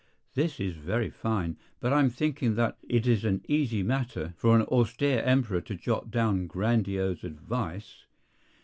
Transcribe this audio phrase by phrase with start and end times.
[0.33, 4.55] This is very fine, but I am thinking that it is an easy matter for
[4.55, 8.07] an austere emperor to jot down grandiose advice.